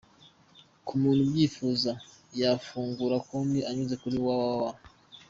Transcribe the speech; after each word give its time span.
Ku 0.85 0.93
muntu 1.01 1.21
ubyifuza, 1.23 1.91
yafungura 2.41 3.15
konti 3.27 3.59
anyuze 3.69 3.95
kuri 4.03 4.17
www. 4.25 4.73